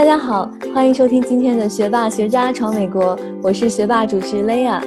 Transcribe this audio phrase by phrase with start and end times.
[0.00, 4.82] 大家好，欢迎收听今天的学霸学渣闯美国，我是学霸主持雷亚，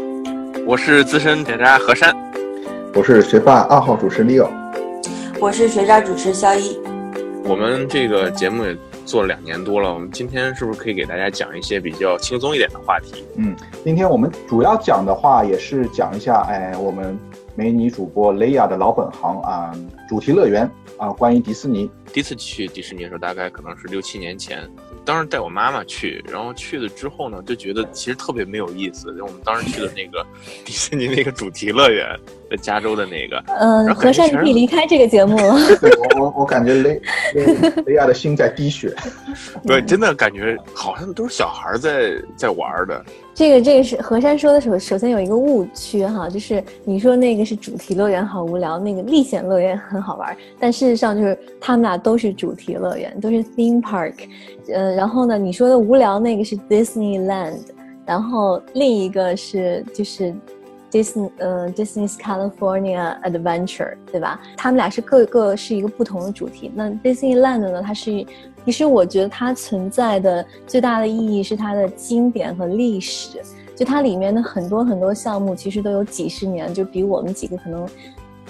[0.65, 2.11] 我是资深学渣何山，
[2.95, 4.49] 我是学霸二号主持 Leo，
[5.39, 6.79] 我是学渣主持肖一。
[7.45, 13.23] 我们这个节目也做了两年多了，我们今天是不是可以给大家讲一些比较轻松一点的话题？
[13.35, 17.15] 嗯，今天我们主要讲的话也是讲一下，哎，我们
[17.53, 19.71] 美女主播雷亚的老本行啊，
[20.09, 20.67] 主题乐园
[20.97, 21.87] 啊，关于迪士尼。
[22.11, 24.69] 第一次去迪士尼的时候，大概可能是六七年前。
[25.05, 29.13] 当时带我妈妈去，然后去了之后呢，就觉得其实特别没有意思。
[29.17, 30.25] 就我们当时去的那个
[30.63, 32.07] 迪士尼那个主题乐园，
[32.49, 33.43] 在加州的那个。
[33.47, 35.57] 嗯，和善，你可以离开这个节目了。
[35.77, 37.01] 对我我我感觉雷
[37.85, 38.95] 雷亚的心在滴血。
[39.67, 43.03] 对，真的感觉好像都是小孩在在玩的。
[43.35, 54.13] 这个这个是何山说的时候，首先有一个误区哈，就是你说那个是主题乐园好无聊，那个历险乐园很好玩，但事实上就是他们俩都是主题乐园，都是 theme park。
[54.73, 57.59] 呃，然后呢，你说的无聊那个是 Disneyland，
[58.05, 60.33] 然后另一个是就是
[60.91, 64.39] Disney 呃 Disney's California Adventure，对吧？
[64.55, 66.71] 他们俩是各个是一个不同的主题。
[66.73, 68.25] 那 Disneyland 呢，它是
[68.65, 73.41] 其实我觉得它存在的最大的意义是它的经典和历史，
[73.75, 77.87] 就它里面的很多很多项目其实都有几十年，就比我们几个可能。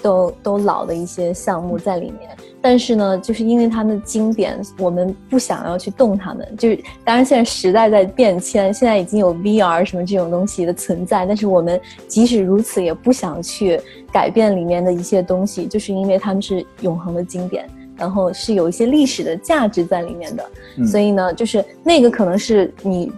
[0.04, 2.28] 都都老的一些项目在里面，
[2.60, 6.46] 但是呢，就是因为他们的经典，我们不想要去动他们。
[6.58, 13.80] 就是当然，现在时代在变迁，现在已经有 VR 什么这种东西的存在，但是我们即使如此，也不想去
[14.12, 17.66] 改变里面的一些东西，就是因为他们是永恒的经典，
[17.96, 20.44] 然后是有一些历史的价值在里面的。
[20.86, 23.10] 所以呢，就是那个可能是你。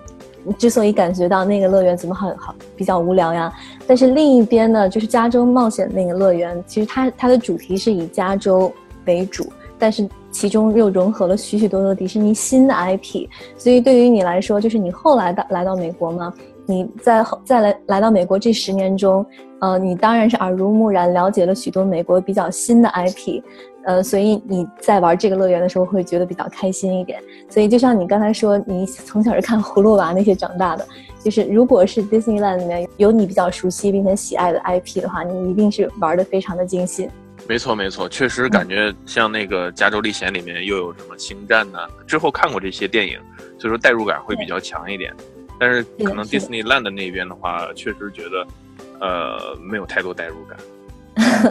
[0.52, 3.52] 之所以感觉到那个乐园怎么很好比较无聊呀，
[3.86, 8.72] 但是另一边呢，就是加州冒险那个乐园，其实它它的主题是以加州
[9.06, 9.47] 为主，
[9.78, 16.32] 但是其中又融合了许许多多迪士尼新的 IP，所以对于你来说，就是你后来到来到美国嘛，
[16.66, 19.25] 你在后再来来到美国这十年中，
[19.60, 23.43] 呃，你当然是耳濡目染了解了许多美国比较新的 IP。
[23.86, 27.22] 呃，所以你在玩这个乐园的时候会觉得比较开心一点。
[27.48, 30.86] 所以就像你刚才说，你从小是看葫芦娃那些长大的，
[31.24, 37.08] 就是如果是 Disneyland 里面有你比较熟悉并且喜爱的 IP 的话，你一定是玩的非常的尽兴。
[37.48, 41.78] 没错没错，确实感觉像那个《加州历险》里面又有什么星战呢？
[42.04, 43.20] 之后看过这些电影，
[43.56, 45.14] 所以说代入感会比较强一点。
[45.60, 48.46] 但是可能 Disneyland 那边的话，确实觉得
[49.00, 50.58] 呃没有太多代入感。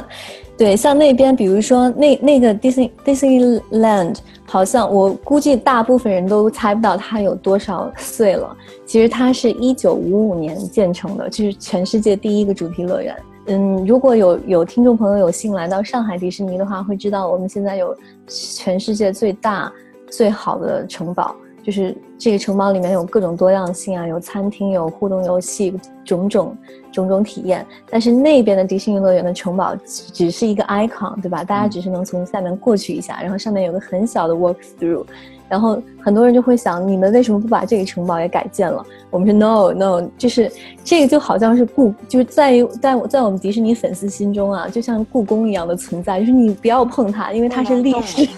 [0.57, 8.56] 对，像那边，比如说那那个 Disney Disneyland，好像我估计大部分人都猜不到它有多少岁了。
[8.85, 13.16] 其实它是一九五五年建成的，就是全世界第一个主题乐园。
[13.47, 17.95] 嗯，如果有有听众朋友有幸来到上海迪士尼的话，会知道我们现在有
[18.27, 19.72] 全世界最大
[20.09, 21.35] 最好的城堡。
[21.66, 25.74] 就是这个城堡里面有各种多样性啊，有餐厅，有互动游戏，
[26.06, 26.56] 种种
[26.92, 27.66] 种种体验。
[27.90, 31.44] 但是那边的迪士尼乐园的城堡只是一个 icon，对吧？
[31.44, 35.04] 大家只是能从下面过去一下，然后上面有个很小的 walk through，
[35.50, 38.86] 然后很多人就会想，你们为什么不把这个城堡也改建了？
[39.09, 40.52] 我们说 no no，就是
[40.84, 48.30] 这个就好像是故，就是在于在在我们迪士尼粉丝心中啊，就像故宫一样的存在，就是你不要碰它，因为它是历史。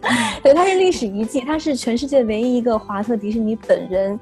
[0.42, 4.18] 对，它是历史遗迹，它是全世界唯一一个华特迪士尼本人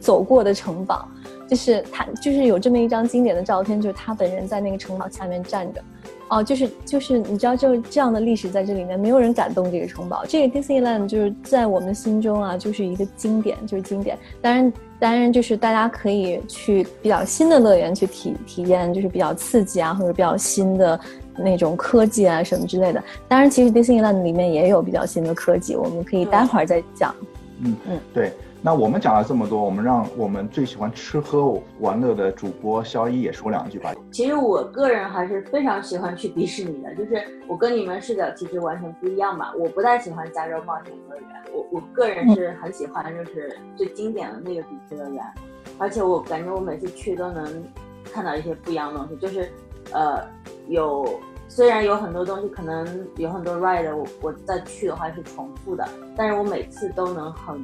[0.00, 1.08] 走过的城堡，
[1.48, 5.80] 就是他，就是有这么一张经典的照片，就是他本人在那个城堡下面站着，
[6.28, 10.24] 哦，就是就是你知道，就这样的历史在这里面，没有人敢动这个城堡。
[10.26, 14.18] 这个 Disneyland 就是在我们心中啊，就是一个经典，就是经典。
[14.40, 20.98] 当然，当然就是大家可以去比较新的乐园去体体验，就是比较刺激啊，或者比较新的。
[21.36, 27.14] 那种科技啊什么之类的，当然，其实 Disneyland 里面也有比较新的科技，我们可以待会儿再讲。
[27.64, 28.32] 嗯嗯，对。
[28.64, 33.92] 那我们讲了这么多，我们让我们最喜欢吃喝玩乐的主播肖一也说两句吧。
[34.12, 39.52] 其实我个人还是非常喜欢去迪士尼的，就是我跟你们视角其实完全不一样吧。
[39.58, 45.24] 我不太喜欢加州冒险乐园，我我个人是很喜欢就是最经典的那个主题乐园，
[45.76, 47.44] 而且我感觉我每次去都能
[48.12, 49.50] 看到一些不一样的东西，就是
[49.92, 50.22] 呃。
[50.68, 51.04] 有，
[51.48, 52.86] 虽然有很多东西可能
[53.16, 55.86] 有很多 ride，我我再去的话是重复的，
[56.16, 57.62] 但是我每次都能很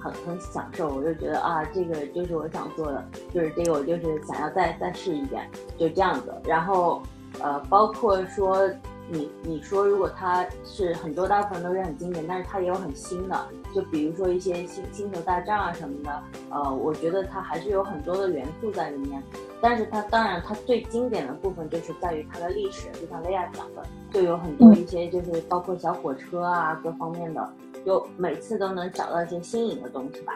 [0.00, 5.48] 很很享受，我就觉得啊，这个就是我想做的，就是这个我就是想要再再试一遍，
[5.78, 6.34] 就这样子。
[6.44, 7.00] 然后
[7.40, 8.68] 呃，包括说
[9.12, 19.20] 你你说如果它是很多大部分都是很经典，但是它也有很新的，就比如说一些星星球大战啊什么的，呃，我觉得它还是有很多的元素在里面。
[19.60, 27.52] 但是它当然，它最经典的部分就是在于它的历史，就像薇娅讲的，就有很多一些就是包括小火车啊各方面的，
[27.84, 30.32] 就每次都能找到一些新颖的东西吧。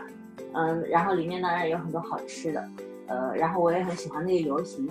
[0.52, 2.68] 嗯，然后里面当然有很多好吃的，
[3.06, 4.88] 呃，然后我也很喜欢那个游行。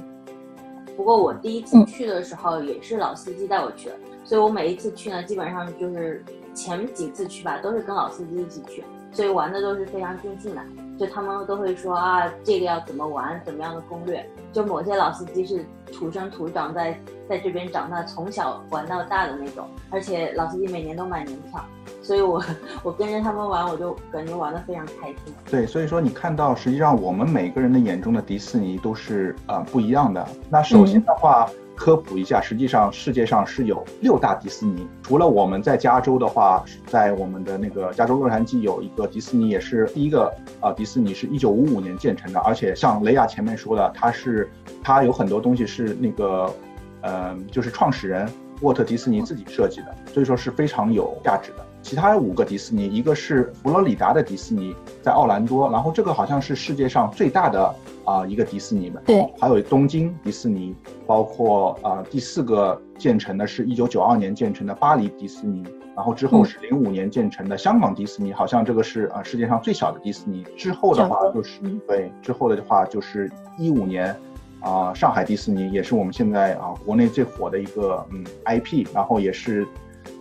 [0.96, 6.24] 不过我第一次去的时候也是老司机带我去的，所以我每一次去呢，基本上就是
[6.54, 10.62] 前几次去吧，都是跟老司机一起去，所以玩的都是非常尽兴的。
[11.00, 14.24] 就他们都会说啊，这个要怎么玩，怎么样的攻略。
[14.52, 17.00] 就某些老司机是土生土长在
[17.30, 21.64] 在这边长大，从小玩到大的那种，而且老司机每年都买年票，
[22.02, 22.44] 所以我
[22.84, 25.34] 我跟着他们玩，我就感觉玩的非常开心。
[25.50, 30.28] 对，所以说你看到，实际上我们每个人的眼中的迪士尼都是呃不一样的。
[30.50, 31.50] 那首先的话。
[31.76, 34.88] 科普一下，实际上世界上是有六大迪士尼。
[35.02, 40.72] 除了我们在加州的话，在我们的那个加州洛杉矶有一个迪士尼，也是第一个啊。
[40.72, 44.50] 迪士尼是一九五五年建成的，而且像雷亚前面说的，它是
[44.84, 46.54] 它有很多东西是那个，
[47.02, 48.30] 嗯，就是创始人
[48.62, 51.66] 沃特迪士尼自己设计的，所以说是非常有价值的。
[51.84, 57.76] 其他五个迪士尼，一个是佛罗里达的迪士尼，在奥兰多，然后这个好像是世界上最大的。
[58.06, 60.76] 啊，一个迪士尼吧，对，还有东京迪士尼，
[61.08, 65.64] 包括啊，第四个建成的是一九九二年建成的巴黎迪士尼，
[65.96, 70.44] 然后之后是零五年建成的香港迪士尼，好像这个是啊世界上最小的迪士尼。
[70.58, 74.14] 之后的话就是对，之后的话就是一五年
[74.60, 79.66] 啊上海迪士尼，也是我们现在啊国内最火的一个嗯 IP，然后也是。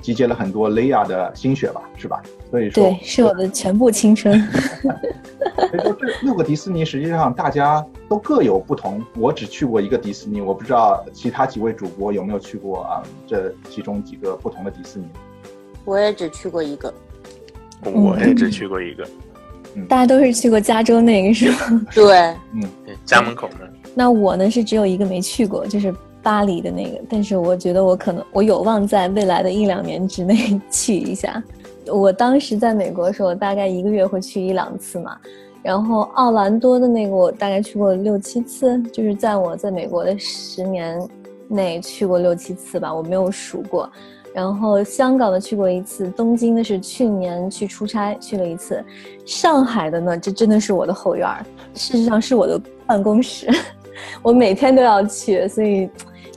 [0.00, 2.20] 集结了很多雷亚的心血吧，是吧？
[2.50, 4.40] 所以说，对，是我的全部青春。
[4.50, 9.02] 所以说，这六个迪士尼实际上大家都各有不同。
[9.16, 13.02] 我只去过一个迪士尼，我不知道其他几位主播有没有去过啊？
[13.26, 15.06] 这其中几个不同的迪士尼。
[15.84, 16.92] 我也只去过一个。
[17.84, 19.06] 我也只去过一个。
[19.74, 21.86] 嗯，大家都是去过加州那个是吗？
[21.94, 22.18] 对，
[22.52, 22.62] 嗯，
[23.04, 23.70] 家门口的。
[23.94, 25.94] 那我呢是只有一个没去过，就是。
[26.22, 31.42] 巴黎的那个，但是我觉得我可能我有望在未来的一两年之内 去一下。
[31.86, 35.18] 我当时在美国的时候，大概一个月会去一两次嘛。
[35.62, 41.00] 然后奥兰多的那个，我大概去过六七次，就是在我在美国的十年
[41.48, 43.90] 内去过六七次吧，我没有数过。
[44.32, 48.82] 然后香港的去过一次，东京的是去年去出差去了一次，
[49.26, 51.44] 上海的呢，这真的是我的后院儿，
[51.74, 53.48] 事实上是我的办公室，
[54.22, 55.90] 我每天都要去，所以。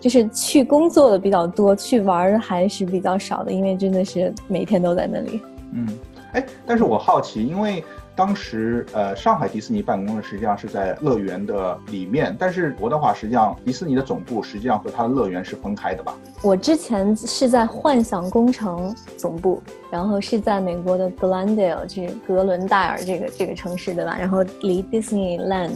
[0.06, 5.42] 就是去工作的比较多，去玩还是比较少的，因为真的是每天都在那里。
[5.74, 5.88] 嗯，
[6.34, 7.84] 哎，但是我好奇，因为
[8.16, 16.16] 当时呃上海迪士尼办公的实际上是在乐园的里面，但是我的话实际上迪士尼的总部实际上和它的乐园是分开的吧？
[16.44, 19.60] 我之前是在幻想工程总部，
[19.90, 24.16] 然后是在美国的 Glendale，就是格伦戴尔这个这个城市对吧？
[24.20, 25.72] 然后离 Disneyland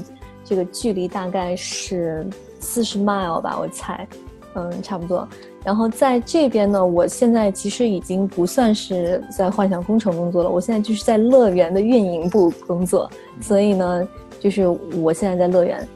[0.45, 2.27] 这个距离大概是。
[2.59, 4.07] 四十 mile 吧，我猜，
[4.53, 5.27] 嗯，差不多。
[5.63, 13.09] 然后在这边呢，我现在其实已经不算是在幻想工程工作了，我现在就是在乐园的运营部工作。
[13.41, 14.07] 所以呢，
[14.39, 15.88] 就是我现在在乐园，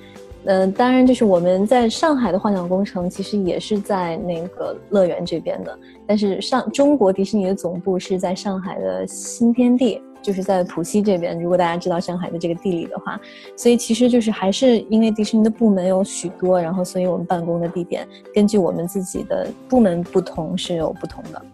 [0.45, 10.01] 嗯，当然就是我们在上海的幻想工程其实也是在那个乐园这边的，但是上中国迪士尼的总部是在上海的新天地。
[10.23, 13.19] 就是在浦西这边，如果大家知道上海的这个地理的话，
[13.55, 21.45] 所以其实就是还是因为迪士尼的部门有许多，然后所以我们办公的地点根据我们自己的部门不同是有不同的。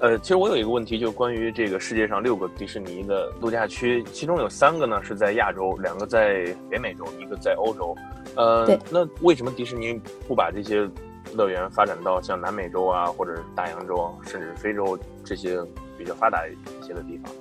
[0.00, 7.96] 呃，其实我有一个问题，就关于这个世界上六个迪士尼的度假区，其中有三个呢是在亚洲，两个在北美洲，一个在欧洲。
[8.36, 9.98] 呃，那为什么迪士尼
[10.28, 10.86] 不把这些
[11.32, 15.58] 乐园发展到像南美洲啊，或者是大洋洲，甚至非洲这些
[15.96, 17.32] 比较发达一些的地方？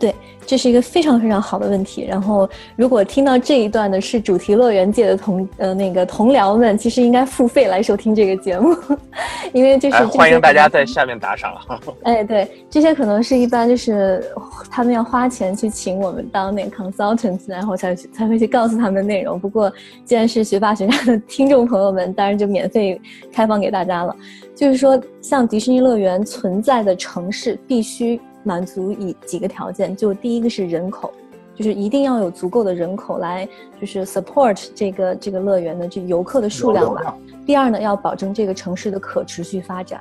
[0.00, 0.14] 对，
[0.46, 2.06] 这是一个非常非常好的问题。
[2.08, 8.74] 然后，如果听到这一段的是主题乐园界的同呃那个同僚们，其实应该付费来收听这个节目，
[9.52, 11.54] 因为就是欢迎大家在下面打赏。
[12.04, 14.24] 哎，对，这些可能是一般就是
[14.70, 19.38] 他们要花钱去请我们当那个 consultants，然后才才会去告诉他们内容。
[19.38, 19.70] 不过，
[20.06, 22.98] 既然是学霸学渣的听众朋友们，当然就免费
[23.30, 24.16] 开放给大家了。
[24.56, 28.18] 就是说，像迪士尼乐园存在的城市必须。
[28.42, 31.12] 满足以几个条件，就第一个是人口，
[31.54, 33.48] 就是一定要有足够的人口来，
[33.80, 37.16] 就是 support 这个这个乐园的这游客的数量吧。
[37.46, 40.00] 第二呢，要保证这个城市的可持续发展，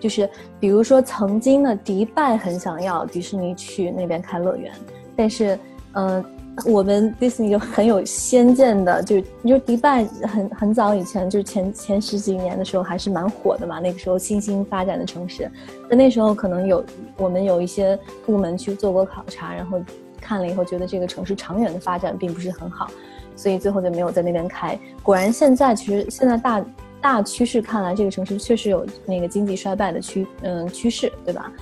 [0.00, 0.28] 就是
[0.58, 4.72] 比如说曾经呢，迪拜很想要迪士尼去那边开乐园，
[5.14, 5.58] 但是
[5.92, 6.24] 嗯。
[6.64, 13.78] 我们迪士尼就很有先见的，就你说迪拜很很早以前，就是前前十几年的时候还是蛮火的嘛。
[13.78, 15.50] 那个时候新兴发展的城市，
[15.88, 16.84] 那那时候可能有
[17.18, 19.78] 我们有一些部门去做过考察，然后
[20.20, 22.90] 看了以后觉得这个城市长远的发展并不是很好，
[23.36, 24.78] 所以最后就没有在那边开。
[25.02, 26.64] 果然现在其实现在大
[27.02, 31.52] 大趋势看来，这个城市确实有那个经济衰败的趋嗯趋势，对吧？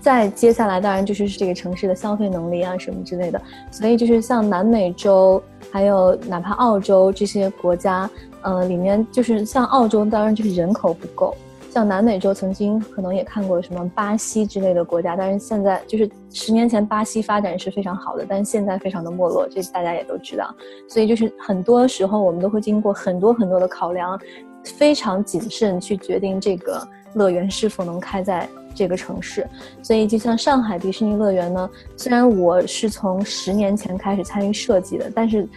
[0.00, 3.40] 再接下来当然就是这个城市的消费能力啊什么之类的。
[3.70, 8.08] 所以就是像南美洲，还有哪怕澳洲这些国家，
[8.42, 11.36] 呃，里面就是像澳洲，当然就是人口不够。
[11.72, 20.52] 像南美洲曾经可能也看过什么巴西之类的国家，但是现在就是十年前巴西发展是非常好的，但是现在非常的没落，这大家也都知道。
[20.88, 24.18] 所以就是很多时候我们都会经过很多很多的考量，
[24.64, 26.82] 非常谨慎去决定这个
[27.14, 29.46] 乐园是否能开在这个城市。
[29.82, 35.48] 所以就像上海迪士尼乐园呢，虽然我是从十年前开始参与设计的，但是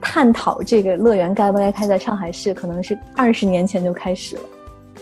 [0.00, 4.42] 探讨这个乐园该不该开在上海市，可能是二十年前就开始了。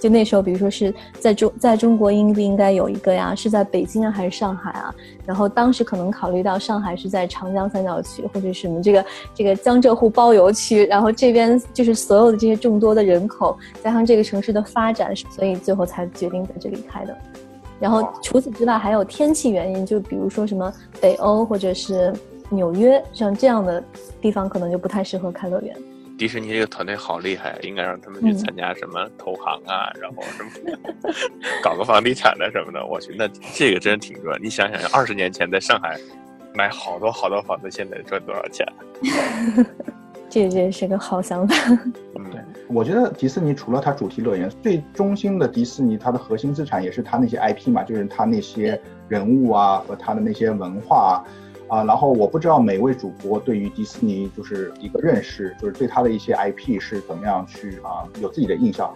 [0.04, 3.34] 就那时候，比如说是在中在中国应不应该有一个呀？
[3.34, 4.94] 是在北京啊，还是上海啊？
[5.24, 17.16] 然后当时可能考虑到上海是在长江三角区或者什么这个这个江浙沪包邮区，然后这边就是所有的这些众多的人口，加上这个城市的发展，所以最后才决定在这里开的。
[17.80, 20.70] 然后除此之外，还有天气原因，就比如说什么
[21.00, 22.12] 北欧或者是
[22.50, 23.82] 纽约像这样的
[24.20, 25.74] 地方，可能就不太适合开乐园。
[26.16, 30.50] 迪士尼这个团队好厉害，应该让他们去参加什么投行啊，然后什么
[31.62, 32.86] 搞个房地产的什么的。
[32.86, 34.40] 我去，那这个真挺赚。
[34.42, 35.98] 你想想，二十年前在上海
[36.54, 38.66] 买好多好多房子，现在赚多少钱？
[40.30, 41.54] 这真是个好想法。
[42.16, 50.96] 嗯，对，我觉得迪士尼除了它主题乐园，最中心的迪士尼，它的核心资产也是它那些 IP 嘛，就是它那些人物啊和它的那些文化。
[50.96, 51.14] 啊，
[51.68, 58.94] 然后我不知道每位主播对于迪士尼就是一个认识，就是对他的一些 IP 是怎么样去啊有自己的印象。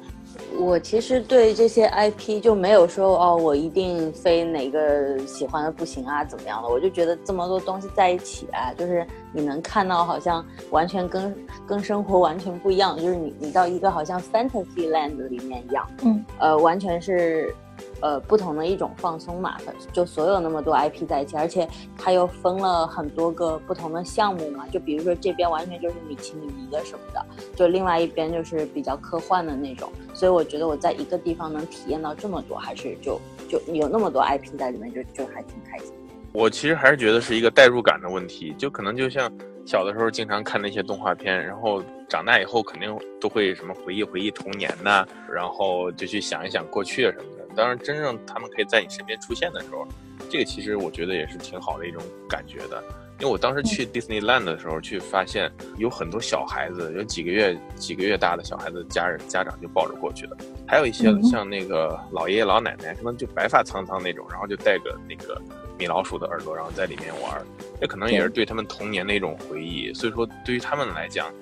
[0.56, 6.68] 我其实对这些 IP 就没有说哦，我一定非哪个喜欢的不行啊，怎么样的？
[6.68, 11.34] 我就觉得这么多东西在一起啊，就是你能看到好像完全跟
[11.66, 17.52] 跟生活完全不一样，就是你你到一个好像 fantasy land 里面一样，嗯，呃，完全是。
[18.00, 19.56] 呃，不同的一种放松嘛，
[19.92, 27.26] 就所有那么多 IP 在一起，而且它又分了很多个不同的项目嘛，就比如说这边完全就是米奇米妮的什么的，
[27.56, 35.92] 就另外一边就是比较科幻的那种，所以我觉得我在一个地方能体验到这么多，还是就就有那么多 IP 在里面，就就还挺开心。
[36.32, 39.28] 我其实还是觉得是一个代入感的问题，就可能就像
[39.66, 47.37] 小的时候经常看那些动画片，然后长大以后肯定都会什么回忆回忆童年呐，然后就去想一想过去什么的。
[47.56, 49.86] 当然，真正他们可以在你身边出现的时候，
[50.30, 52.82] 这个其实我觉得也是挺好的一种感觉的。
[53.20, 60.36] 因为我当时去 Disneyland 的时候，去发现有很多小孩子，有几个月几个月大的小孩子，家人家长就抱着过去的。
[60.68, 65.42] 还有一些像那个老爷爷老奶奶，可能就白发苍苍那种，然后就戴个那个
[65.76, 67.44] 米老鼠的耳朵，然后在里面玩，
[67.80, 69.92] 这可能也是对他们童年的一种回忆。
[69.92, 71.34] 所以说，对于他们来讲，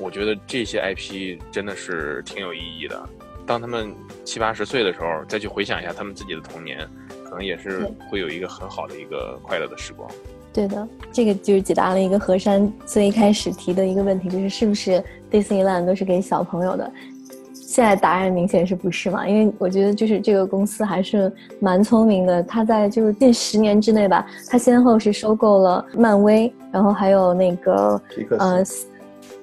[0.00, 3.06] 我觉得这些 IP 真的是挺有意义的。
[3.48, 3.94] 当他们
[4.26, 6.86] 七八十岁的时候，再去回想一下他们自己的童年，
[7.24, 10.06] 可能也是会有一个很好的一个快乐的时光。
[10.52, 16.92] 对的，这个就是解答了一个何山最一开始提的一个问题，就是是不是 Disneyland 都是给小朋友的？
[17.54, 19.26] 现在答案明显是不是嘛？
[19.26, 28.02] 因为我觉得就是这个公司还是蛮聪明的，他在就是近十年之内吧，他先后是收购了漫威，然后还有那个
[28.38, 28.62] 呃。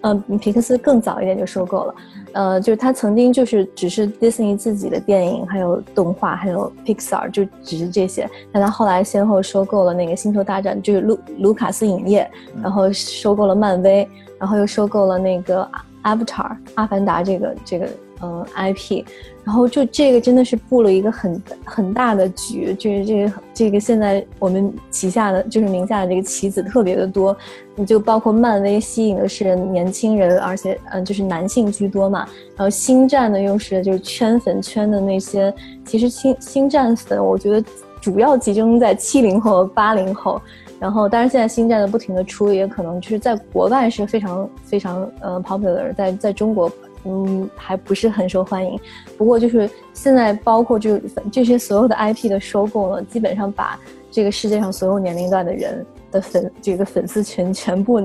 [0.01, 1.95] 嗯，皮克斯更早一点就收购了，
[2.33, 8.29] 呃，就是他曾经就是只是迪士尼自己的电影，还有动画，还有 Pixar，就只是这些。
[8.51, 12.29] 但他后来先后收购了那个星球大战，就是卢卢卡斯影业，
[12.61, 14.07] 然后收购了漫威，
[14.39, 15.67] 然后又收购了那个
[16.03, 17.89] Avatar 阿凡达这个这个。
[18.21, 19.03] 嗯，IP，
[19.45, 27.37] 然后就这个真的是布了一个很很大的局，就是这个这个现在我们旗下的就是名下的这个棋子特别的多，
[27.75, 35.53] 你就包括漫威吸引的是年轻人，而且嗯就是男性居多嘛，然后星战呢又是就是圈粉圈的那些，
[35.85, 37.63] 其实星星战粉我觉得
[38.01, 40.41] 主要集中在七零后八零后，
[40.79, 46.67] 然后当然现在星战的不停的出，也可能就是在国外是非常非常呃 popular，在在中国。
[47.05, 48.79] 嗯，还不是很受欢迎。
[49.17, 50.99] 不过就是现在，包括就
[51.31, 53.79] 这些所有的 IP 的收购呢，基本上把
[54.11, 58.01] 这个世界上所有年龄段的人的粉这个粉丝群全部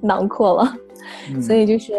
[0.00, 0.74] 囊括了。
[1.42, 1.92] 所以就是。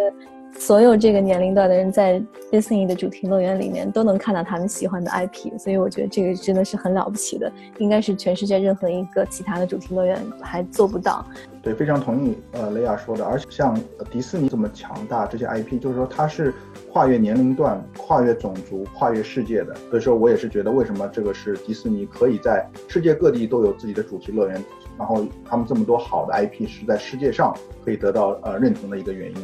[0.58, 2.20] 所有这个年龄段的人在
[2.52, 11.24] Disney 的主题乐园里面都能看到他们喜欢的 IP，所以我觉得这个真的是很了不起的，应该是全世界任何一个其他的主题乐园还做不到。
[11.62, 16.54] 对，非常同意呃雷亚说的，而且像迪士尼这么强大，这些 IP 就是说它是
[16.92, 19.76] 跨越年龄段、跨越种族、跨越世界的。
[19.90, 24.64] 所以说我也是觉得，为什么这个是迪士尼可以在世界各地都有自己的主题乐园，
[24.98, 29.38] 然后他们这么多好的 IP 是在世界上可以得到呃认同的一个原因。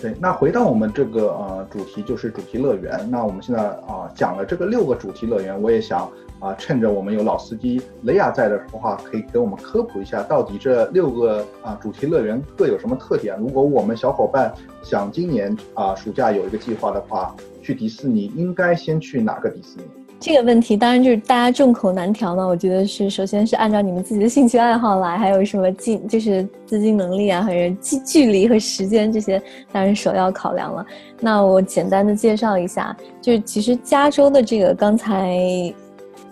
[0.00, 3.04] 对，那回到我们这个呃主题，就是主题乐园。
[3.10, 13.36] 那我们现在啊讲了这个六个主题乐园，我也想啊趁着我们有老司机雷亚在的时候话，可以给我们科普一下，到底这六个啊主题乐园各有什么特点？
[13.40, 19.84] 如果我们小伙伴想今年啊暑假有一个计划的话，去迪士尼应该先去哪个迪士尼？
[20.20, 22.46] 这个问题当然就是大家众口难调呢。
[22.46, 30.84] 我觉得是，首先是按照你们自己的兴趣爱好来，还有什么金，就是资金能力啊，还是距距离和时间这些，当然首要考量了。
[31.20, 35.36] 那我简单的介绍一下，就是其实加州的这个刚才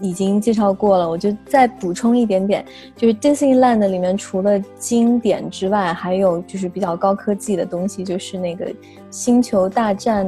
[0.00, 2.64] 已经介绍过了，我就再补充一点点，
[2.96, 8.66] 就是 Disneyland 里面除了经典之外，还有就是比较高科技的东西，就是那个
[9.12, 10.26] 星球大战。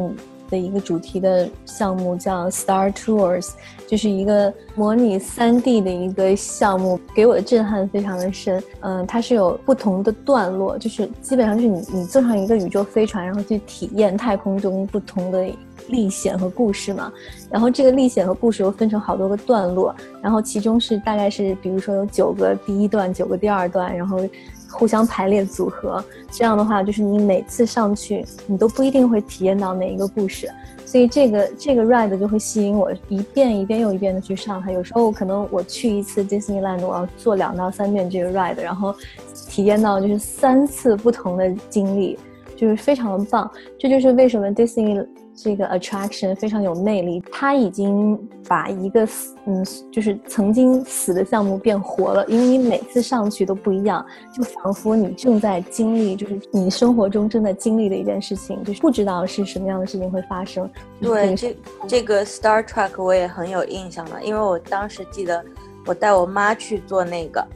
[0.51, 3.51] 的一个主题的项目叫 Star Tours，
[3.87, 8.63] 就是一个模拟三 D 的一个项目，给我的震撼非常的深。
[8.81, 15.49] 嗯，它是有不同的段落，就是基本上就是你你坐上一个宇宙飞船，然后去体验太空中不同的
[15.89, 17.13] 历险和故事嘛。
[17.51, 24.19] 然后这个历险和故事又分成好多个段落，然后其中是大概是比如说有九个第一段，九个第二段，然后。
[24.71, 30.51] 互相排列组合，这样的话，就是你每次上去，你都不一定会体验到哪一个故事，
[30.85, 34.71] 所以这个这个 ride 就会吸引我一遍一遍又一遍的去上它。
[34.71, 38.95] 有时候可能我去一次 Disneyland，我要做两到三遍这个 ride，然后
[39.49, 42.19] 体验到就是三次不同的经历，
[42.57, 43.51] 就是非常的棒。
[43.79, 45.07] 这就是为什么 Disney。
[45.41, 48.19] 这个 attraction 非常有魅力，他已经
[48.49, 54.05] 把一个死，嗯，就是曾经死的项目变活了，因为你每次上去都不一样，
[54.35, 60.69] 就仿佛你正在经历，就是你生活中正在经历的一件事情，就是不知道是什么样的事情会发生。
[61.01, 65.45] 对，这这个 Star Trek 我也很有印象了，因为我当时记得
[65.87, 67.47] 我带我妈去做那个。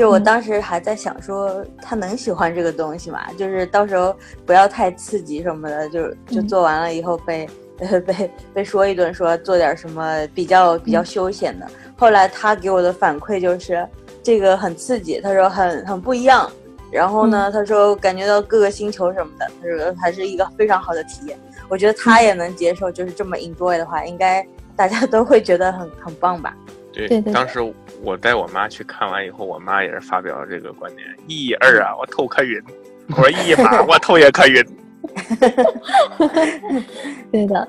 [0.00, 3.20] 就我当时还在想说，他能喜欢这个东西吗？
[3.36, 4.16] 就是到时候
[4.46, 7.46] 不要太刺激什么的，就就做完了以后被
[8.06, 11.66] 被被说一顿，说做点什么比较比较休闲的。
[11.98, 13.86] 后来他给我的反馈就是
[14.22, 16.50] 这个很刺激，他说很很不一样。
[16.90, 21.38] 然后呢，他说感觉到各个星球什么的，他说还是一个非常好的体验。
[21.68, 24.42] 我觉得他也能接受，就是这么 enjoy 的话，应该
[24.74, 26.56] 大家都会觉得很很棒吧。
[26.90, 27.60] 对，当时
[28.02, 32.60] 我带我妈去看完以后，我妈也是发表了这个观点：一二啊，我头可晕；
[33.08, 34.64] 我说一妈，我头也可晕。
[37.30, 37.68] 对的，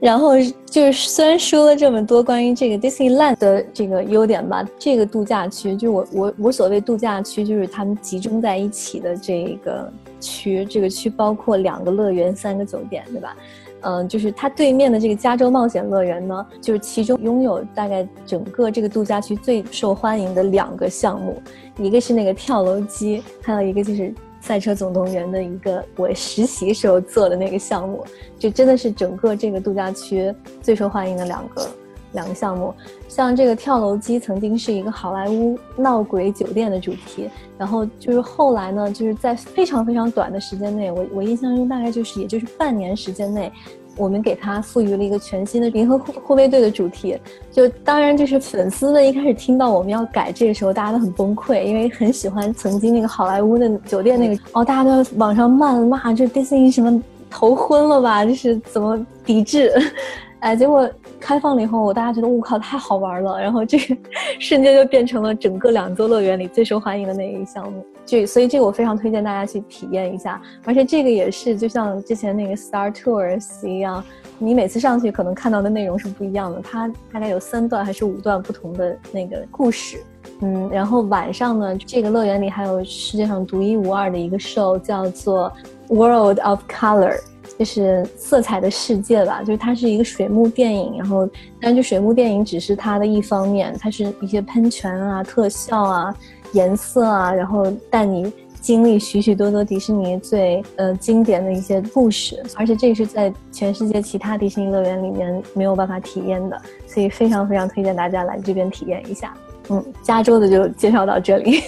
[0.00, 0.32] 然后
[0.66, 13.36] 就是虽然说了这么多关于这个 Disneyland 的这个优点吧，这个度假区就我我我所谓度假区，就是他们集中在一起的这个区，这个区包括两个乐园、三个酒店，对吧？
[13.82, 21.40] 嗯，就是它对面的这个加州冒险乐园呢，就是其中拥有大概整个这个度假区最受欢迎的两个项目，
[21.78, 28.04] 一个是那个跳楼机，还有一个就是赛车总动员的一个我实习时候做的那个项目，
[28.38, 31.68] 就真的是整个这个度假区最受欢迎的两个
[32.12, 32.74] 两个项目。
[33.08, 43.50] 像这个跳楼机曾经是一个好莱坞闹鬼酒店的主题，然后就是后来呢，就是在非常非常短的时间内，我我印象中大概就是也就是半年时间内，
[43.96, 47.18] 我们给它赋予了一个全新的银河护护卫队的主题。
[47.50, 59.72] 就当然就是粉丝们一开始听到我们要改这个时候，大家都很崩溃，因为很喜欢曾经那个好莱坞的酒店那个哦，大家都在网上谩骂就 Disney 什么头昏了吧，就是怎么抵制。
[60.40, 60.88] 哎，结果
[61.20, 63.96] 开放了以后，我大家觉得我靠太好玩了，然后这个
[64.38, 67.84] 瞬间就变成了整个两座乐园里最受欢迎的那一个项目。
[68.06, 74.02] 就所以这个我非常推荐大家去体验一下，而且这个也是就像之前那个 Star Tours 一样，
[74.38, 76.62] 你每次上去可能看到的内容是不一样的。
[76.62, 79.98] 它大概有三段还是五段不同的那个故事，
[80.40, 85.52] 嗯，然后晚上呢，这个乐园里还有世界上独一无二的一个 show，叫做
[85.88, 87.18] World of Color。
[87.58, 91.28] 就是色彩的世界吧，就是它是一个水幕电影，然后，
[91.60, 96.14] 但是水幕电影只是它的一方面，它是一些喷泉啊、特效啊、
[96.52, 109.34] 颜色啊，然后带你经历许许多多迪士尼最呃经典的一些故事，而且这个是在全世界其他迪士尼乐园里面没有办法体验的，所以非常非常推荐大家来这边体验一下。
[109.70, 111.60] 嗯，加州的就介绍到这里。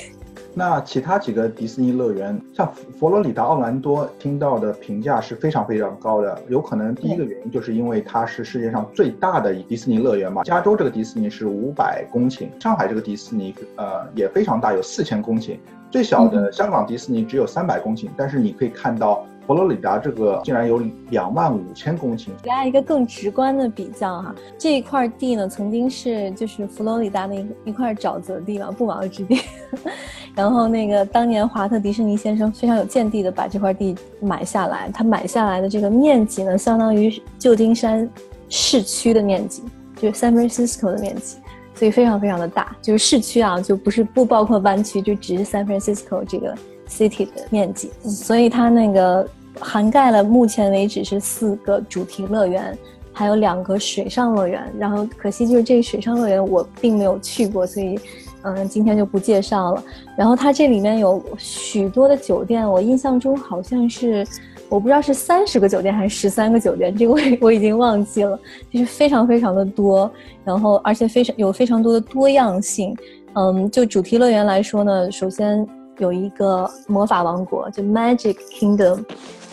[0.55, 6.41] 那其他几个迪士尼乐园，像佛罗里达奥兰多，听到的评价是非常非常高的。
[6.49, 10.43] 有可能第一个原因就是因为它是世界上最大的迪士尼乐园嘛。
[10.43, 15.57] 加州这个迪士尼是五百公顷，上海这个迪士尼呃也非常大，有四千公顷。
[15.91, 22.27] 最小的香港迪士尼只有三百公顷，但是你可以看到佛罗里达这个竟然有两万五千公顷。
[22.41, 29.41] 给大家一个更直观的比较哈，这一块地呢，曾经是就是佛罗里达的一一块沼泽地嘛，不毛之地。
[30.37, 38.09] 然后那个当年华特迪士尼先生非常有见地的把这块地买下来，他买下来的这个面积呢，相当于旧金山
[38.49, 39.65] 市区的面积，
[39.97, 41.39] 就是 San Francisco 的面积，
[41.75, 42.77] 所以非常非常的大。
[42.81, 46.55] 就是市区啊，就不是不包括湾区，就只是 San Francisco 这个
[46.89, 49.29] city 的面积，所以它那个。
[49.61, 52.77] 涵盖了目前为止是四个主题乐园，
[53.13, 54.63] 还有两个水上乐园。
[54.79, 57.99] 然后可惜就是这个水上乐园我并没有去过，所以
[58.43, 59.85] 嗯今天就不介绍了。
[60.17, 64.27] 然后它这里面有许多的酒店，我印象中好像是
[64.69, 67.19] 我不知道是三十个酒店还是十三个酒店，这个我
[67.49, 68.39] 我已经忘记了，
[68.73, 70.11] 就是非常非常的多。
[70.45, 72.97] 然后而且非常有非常多的多样性。
[73.35, 75.65] 嗯，就主题乐园来说呢，首先
[75.99, 79.05] 有一个魔法王国，就 Magic Kingdom。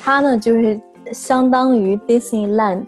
[0.07, 0.79] 它呢就是
[1.11, 2.87] 相当于 Disneyland，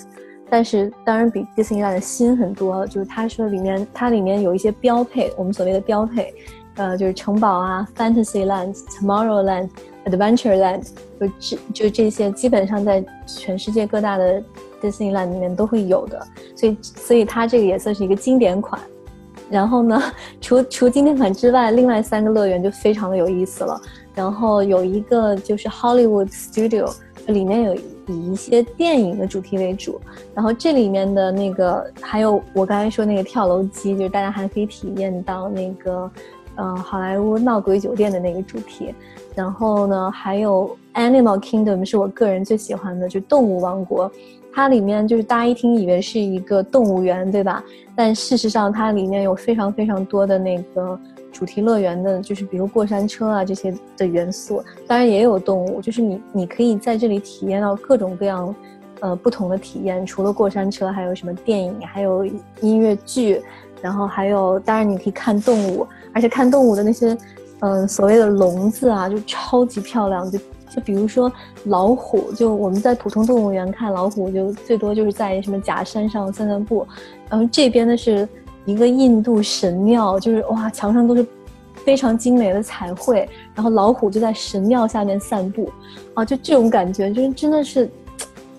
[0.49, 2.87] 但是当然比 Disneyland 新很多。
[2.87, 6.33] 就是它说里面它里面有一些标配，我们所谓的标配，
[6.77, 9.67] 呃，就是城堡啊，Fantasyland、Tomorrowland、
[10.05, 10.87] Adventureland，
[11.19, 14.41] 就这就这些基本上在全世界各大的
[14.81, 16.25] Disneyland 里面都会有的。
[16.55, 18.79] 所以所以它这个也算是一个经典款。
[19.49, 20.01] 然后呢，
[20.39, 23.81] 除除经典款之外，另外三个乐园就非常的有意思了。
[24.13, 26.93] 然后有一个就是 Hollywood Studio。
[27.29, 27.75] 里面有
[28.07, 29.99] 以一些电影的主题为主，
[30.33, 36.11] 然后这里面的那个还有我刚才说那个跳楼机，就是大家还可以体验到那个，
[36.55, 38.93] 呃，好莱坞闹鬼酒店的那个主题。
[39.35, 44.11] 然后呢，还有 Animal Kingdom 是我个人最喜欢的，就动物王国。
[44.51, 47.63] 它里面就是大家一听以为是一个动物园，对吧？
[47.95, 50.99] 但事实上它里面有非常非常多的那个。
[51.31, 58.53] 主题乐园的，就是比如过山车啊这些的元素，当然也有动物，就是你你可以在这里体验到各种各样，
[58.99, 60.05] 呃不同的体验。
[60.05, 62.25] 除了过山车，还有什么电影，还有
[62.61, 63.41] 音乐剧，
[63.81, 67.17] 然后还有当然你可以看动物，而且看动物的那些，
[67.59, 70.29] 嗯所谓的笼子啊，就超级漂亮。
[70.29, 70.39] 就
[70.69, 71.31] 就比如说
[71.65, 76.85] 老虎，就我们在普通动物园看老虎，就最多就是在什么假山上散散步，
[77.29, 78.27] 然后这边的是。
[78.65, 81.25] 一个印度神庙，就是哇，墙上都是
[81.85, 85.71] 非常精美的彩绘，然后老虎就在神庙下面散步，
[86.13, 87.89] 啊，就这种感觉，就是真的是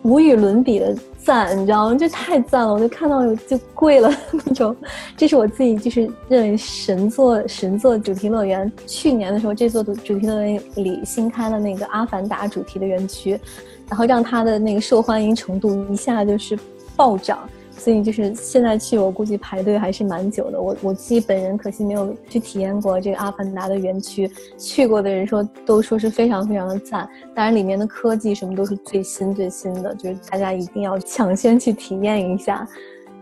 [0.02, 1.94] 无与伦比的赞，你知道吗？
[1.94, 4.74] 就太赞了，我就看到就跪了那种。
[5.16, 8.72] 这是我自己就是认为神作神作主题乐园。
[8.86, 13.38] 去年的时候，这座主主题乐园里新开了那个阿凡达主题的园区，
[13.86, 16.58] 然后让它的那个受欢迎程度一下就是
[16.96, 17.38] 暴涨。
[17.82, 20.60] 所以就是现在去，我估计排队还是蛮久的。
[20.60, 27.08] 我我自己本人可惜没有去体验过这个阿凡达的园区，去过的人说都说是非常非常的赞。
[27.34, 32.68] 当然里面的科技什么都是最新最新的，就是大家一定要抢先去体验一下。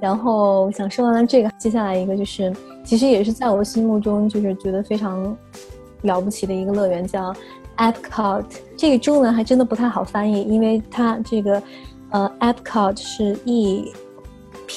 [0.00, 5.36] 然后想说完了这个，接下来一个就是，其实也是在我心目中就是觉得非常
[6.02, 7.32] 了不起的一个乐园，叫
[7.76, 8.44] Epcot。
[8.76, 11.62] 这个中文还真的不太好翻译，因为它这个
[12.10, 13.92] 呃 Epcot 是 E。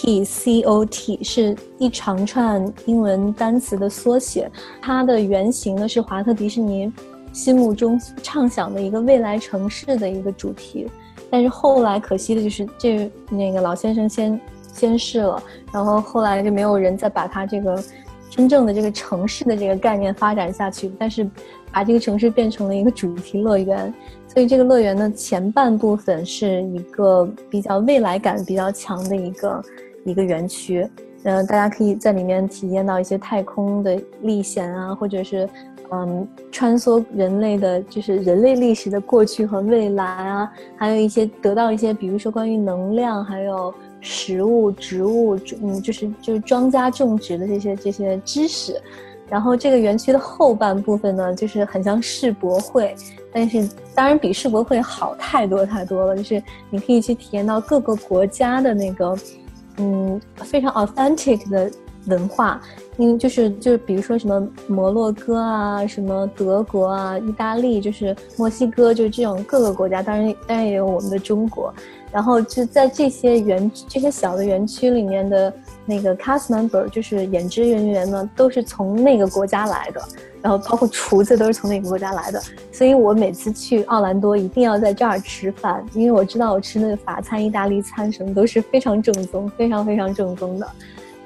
[0.01, 4.49] T C O T 是一长串英文单词的缩写，
[4.81, 6.91] 它的原型呢是华特迪士尼
[7.31, 10.87] 心目中畅想的一个未来城市的一个主题，
[11.29, 14.41] 但是后来可惜的就是这那个老先生先
[14.73, 15.39] 先逝了，
[15.71, 17.79] 然后后来就没有人再把它这个
[18.27, 21.29] 真正的这个城市的这个概念发展下去，但是
[21.71, 23.93] 把这个城市变成了一个主题乐园。
[24.27, 29.61] 所以这个乐园的，前半部分是一个比较未来感比较强的一个
[30.03, 30.87] 一个园区，
[31.23, 35.47] 嗯，大家可以在里面体验到一些太空的历险啊，或者是
[35.91, 48.75] 嗯穿梭人类的，就是人类历史的过去和未来啊，还有一些得到一些，比如说关于能量，还有食物、植物，嗯，就是就是庄稼种植的这些这些知识。
[49.29, 52.93] 然后这个园区的后半部分呢，就是很像世博会，
[53.31, 56.17] 但是当然比世博会好太多太多了。
[56.17, 59.17] 就是你可以去体验到各个国家的那个，
[59.77, 61.71] 嗯，非常 authentic 的
[62.07, 62.61] 文化。
[62.97, 70.03] 因为就是就是比如说什么摩洛哥啊，什么德国啊，意大利，就是墨西哥，就是这种各个国家。
[70.03, 71.73] 当然当然也有我们的中国。
[72.11, 75.53] 然后就在这些园这些小的园区里面的。
[75.83, 80.01] 那个 cast member 就是演职人员呢，都是从那个国家来的，
[80.41, 90.67] 然后包括厨子都是从那个国家来的，所以我每次去奥兰多一定要在这儿吃饭，因为我知道我吃那个法餐、意大利餐什么都是非常正宗、非常非常正宗的。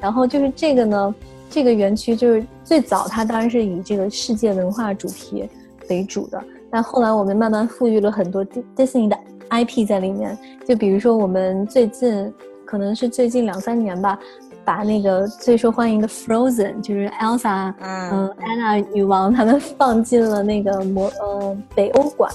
[0.02, 1.16] 然后就是这个呢，
[1.50, 5.50] 这个园区就是最早它当然是以这个世界文化主题
[5.90, 9.18] 为主的，但后来我们慢慢赋予了很多迪士尼的
[9.50, 12.32] IP 在里面，就比如说我们最近
[12.66, 14.20] 可能是最近两三年吧，
[14.66, 22.32] 把那个最受欢迎的 Frozen，就是 Elsa，嗯，Anna 女王他们放进了那个魔呃北欧馆。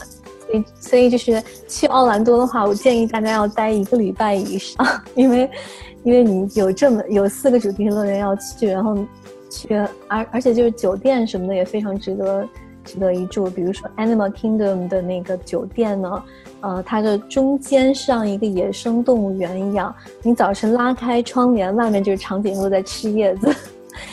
[0.46, 5.48] 所以所以就是去奥兰多的话，我建议大家要待一个礼拜以上， 因为，
[6.02, 8.96] 因为你有这么有四个主题乐园要去，然后
[9.48, 9.74] 去，
[10.08, 12.48] 而而且就是酒店什么的也非常值得
[12.90, 13.48] 值得一住。
[13.50, 16.22] 比如说 Animal Kingdom 的那个酒店呢，
[16.60, 23.54] 呃，它的中间像一个野生动物园一样，你早晨拉开窗帘，外面就是长颈鹿在吃叶子。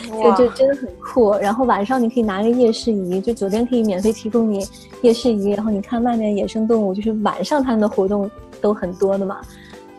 [0.10, 4.66] 就就真的很酷，然后晚上你可以拿个夜视仪，就酒店可以免费提供你
[5.02, 9.40] 夜视仪，然后你看外面野生动物，就是晚上他们的活动都很多的嘛，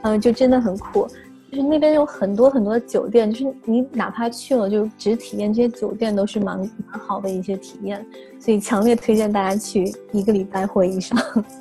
[0.03, 1.07] 嗯，就真的很酷。
[1.51, 8.05] 就是那边有很多很多的酒店，就是你哪怕去了就只体验这些酒店都是蛮蛮好的一些体验，
[8.39, 11.19] 所以强烈推荐大家去一个礼拜或以上。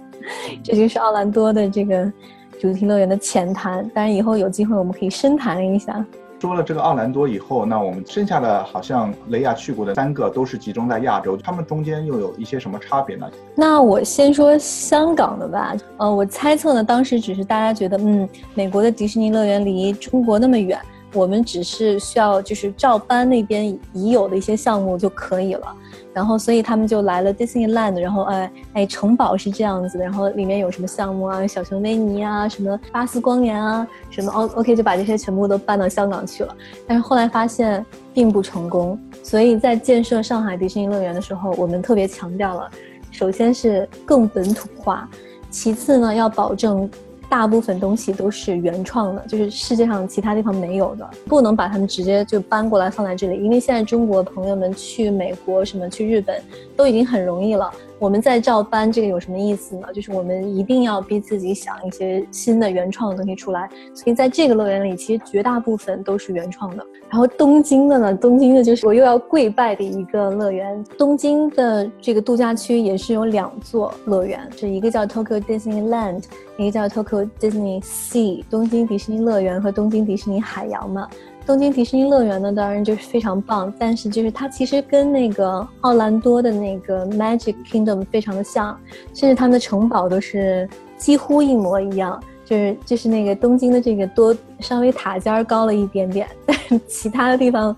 [0.62, 2.12] 这就是奥兰多的这个
[2.60, 6.06] 主题乐园的浅谈，当然以后有机会我们可以深谈一下。
[6.39, 13.28] 说了这个奥兰多以后，那我们剩下的好像雷亚去过的三个都是集中在亚洲，他们中间又有一些什么差别呢？
[13.56, 15.76] 那我先说香港的吧。
[15.97, 20.80] 呃，我猜测呢，当时只是大家觉得，嗯，美国的迪士尼乐园离中国那么远，
[21.13, 25.76] 我们只是需要就是照搬那边已有的一些项目就可以了。
[26.13, 36.56] 然后，所以他们就来了 Disneyland，然后，哎哎，城堡是这样子的，然后里面有什么项目啊，小熊维尼啊，什么巴斯光年啊，什么 O OK，就把这些全部都搬到香港去了。
[36.88, 42.67] 但是后来发现并不成功，所以在建设上海迪士尼乐园的时候，我们特别强调了，
[43.12, 45.08] 首先是更本土化，
[45.52, 46.89] 其次呢要保证。
[47.30, 56.42] 大部分东西都是原创的，就是世界上其他地方没有的，不能把它们直接就搬过来放在这里，因为现在中国朋友们去美国什么去日本
[56.76, 57.72] 都已经很容易了。
[57.99, 59.88] 我们在照搬这个有什么意思呢？
[59.93, 63.67] 就是我们一定要逼自己想一些新的原创的东西出来。
[63.93, 66.86] 所以在这个乐园里，其实绝大部分都是原创的。
[67.10, 70.83] 然后东京的呢，东京的就是我又要跪拜的一个乐园。
[70.97, 76.23] 东京的这个度假区也是有两座乐园，是一个叫 Tokyo Disneyland，
[76.57, 81.07] 一个叫 Tokyo Disney Sea，东京迪士尼乐园和东京迪士尼海洋嘛。
[81.47, 88.77] 东京迪士尼乐园呢，当然就是非常棒，但是就是它其实跟那个奥兰多的那个 Magic Kingdom 非常的像，
[89.13, 97.73] 甚至他们的城堡都是几乎一模一样，就是就是那个东京的这个多稍微塔尖高了一点点，但 其他的地方，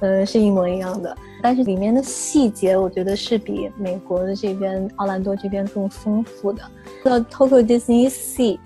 [0.00, 6.60] 呃是一模一样的，但是里面的细节我觉得是比美国的这边奥兰多这边更丰富的。
[7.04, 8.58] 叫 Tokyo Disney Sea。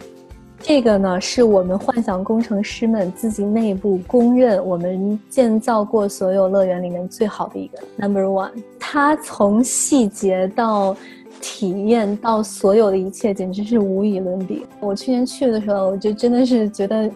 [0.61, 8.51] 这个呢，是我们幻想工程师们自己内部公认，我们建造过所有乐园里面最好的一个 number one。
[8.81, 10.97] 它从细节到
[11.41, 14.67] 体验到所有的一切，简直是无与伦比。
[14.81, 17.09] 我去年去的时候，我就真的是觉得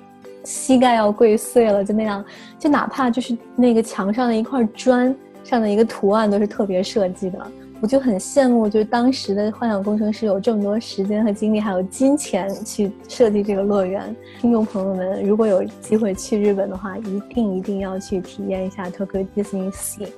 [0.44, 2.24] 膝盖要跪碎了，就那样，
[2.58, 7.46] 就哪怕就是那个墙上的一块砖上的一个图案都是特别设计的。
[7.82, 14.14] 我就很羡慕，就是当时的幻想工程师有这么多时间和精力，还有金钱去设计这个乐园。
[14.38, 20.08] 听众朋友们，如果有机会去日本的话，一定一定要去体验一下 Tokyo Disney Sea。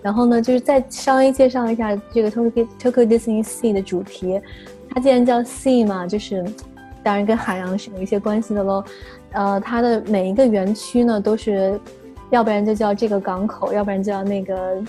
[0.00, 4.40] 然后呢，就是再稍微介绍一下这个 Tokyo Tokyo Disney Sea 的主题。
[4.88, 6.44] 它既然叫 Sea 嘛，就是
[7.02, 8.84] 当然跟海洋是有一些关系的喽。
[9.32, 11.80] 呃，它的每一个园区呢，都是
[12.30, 14.80] 要不然就叫这个港口，要不然就叫那个。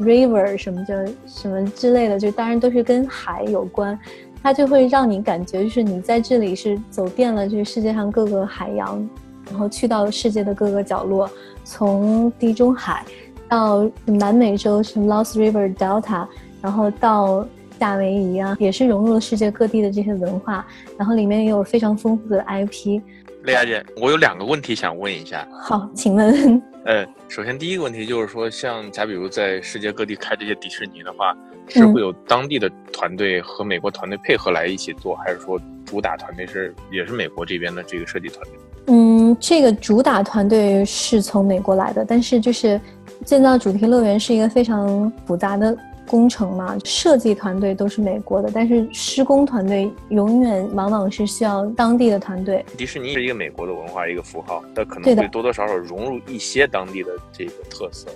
[0.00, 0.94] River 什么就
[1.26, 3.98] 什么之类的，就当然都是跟海有关，
[4.42, 9.08] 它就会让你感觉就是你在这里是走遍了这个世界上各个海洋，
[9.50, 11.30] 然后去到世界的各个角落，
[11.64, 13.04] 从地中海
[13.48, 16.26] 到南美洲什么 Lost River Delta，
[16.60, 17.46] 然后到
[17.78, 23.00] 夏威夷啊，也是融入了世界各地的这些文化，然后里面也有非常丰富的 IP。
[23.44, 25.46] 雷亚姐，我有两个问题想问一下。
[25.52, 26.62] 好，请问。
[26.84, 31.36] 呃，首先第一个问题就是说，像假比如在世界各地开这些迪士尼的话，
[31.68, 38.54] 是会有当地的团队和美国团队配合来一起做，还是说主打团队是也是美国这边的这个设计团队？
[38.86, 42.80] 嗯，这个主打团队是从美国来的，但是就是
[43.24, 45.76] 建造主题乐园是一个非常复杂的。
[46.12, 52.62] 工程嘛，设计团队都是美国的，但是施工团队永远往往是需要当地的团队。
[52.76, 58.08] 迪士尼是一个美国的文化一个符号，它可能会多多少少融入一些当地的这个特色。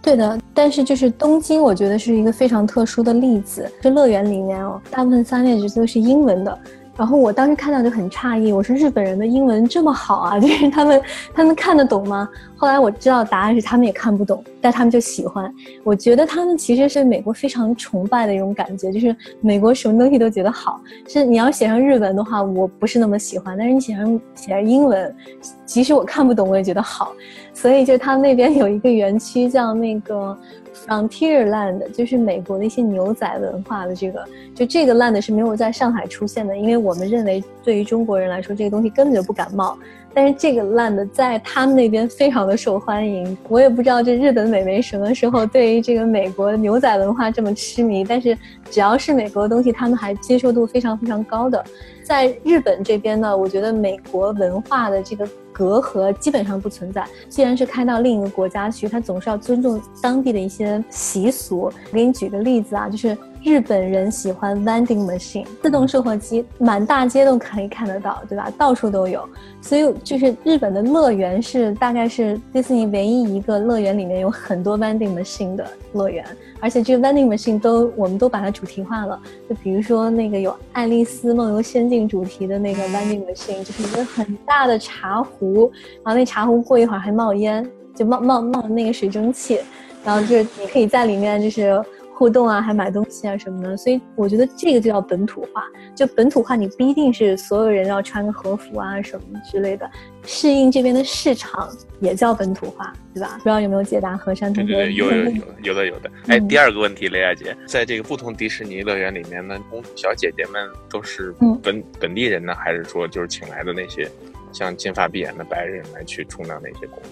[0.00, 3.68] 对的，但是就是东京，我觉得是一个非常特殊的例子。
[3.82, 6.58] 这乐园里面哦，大部分三列值都是英文的。
[7.00, 12.28] 然后我当时看到就很诧异，我说日本人的英文这么好啊， 就是他们他们看得懂吗？
[12.58, 15.50] 后来我知道答案是他们也看不懂，但他们就喜欢。
[15.82, 20.78] 我觉得他们其实是美国非常崇拜的一种感觉，就是美国什么东西都觉得好。
[21.08, 25.16] 是你要写上日文的话，我不是那么喜欢；但是你写上写上英文，
[25.64, 27.14] 即使我看不懂，我也觉得好。
[27.54, 30.36] 所以就他们那边有一个园区叫那个
[30.74, 34.24] Frontierland，就是美国的一些牛仔文化的这个。
[34.54, 39.78] 就这个 land 是没有在上海出现的，因为我们认为对于中国人来说，这个东西根本就不感冒。
[40.12, 48.04] 但是这个 land 在他们那边非常的受欢迎，我也不知道这日本美眉什么时候对于这个美国牛仔文化这么痴迷。
[48.04, 48.36] 但是
[48.68, 51.64] 只要是美国的东西，他们还接受度非常非常高的。
[52.02, 57.06] 在日本这边呢，我觉得美国文化的这个隔阂基本上不存在。
[57.28, 61.60] 既然是开到另一个国家去，他总是要尊重当地的一些习俗。
[61.60, 63.16] 我给你举个例子啊，就是。
[63.42, 68.52] 日本人喜欢 vending machine 自动售货机，满大街都可以看得到，对吧？
[68.58, 69.26] 到处都有。
[69.62, 76.22] 所以就是日本的乐园是大概是迪士尼唯一一个乐园里面有很多 vending machine 的乐园，
[76.60, 79.20] 而且这个 vending machine 都我们都把它主题化了。
[79.48, 85.72] 就比如说那个有《爱丽丝梦游仙境》主题的那个 vending machine，就是一个很大的茶壶，
[86.04, 89.58] 然后那茶壶过一会儿还冒烟，就冒冒冒那个水蒸气，
[90.04, 91.82] 然后就是你可以在里面就是。
[92.20, 95.64] 互动啊，还买东西啊什么的，所以我觉得这个就叫本土化。
[95.96, 99.90] 就本土化，你不一定是所有人要穿个和服啊什么之类的，
[100.26, 101.66] 适应这边的市场
[101.98, 103.38] 也叫本土化，对吧？
[103.38, 104.92] 不知道有没有解答何山同学？
[104.92, 106.10] 有有有有的有的。
[106.26, 114.06] 哎，第二个问题，雷亚姐，在这个不同迪士尼乐园里面呢，公主小姐姐们都是本本地人呢，还是说就是请来的那些
[114.52, 117.08] 像金发碧眼的白人来去充当那些公主？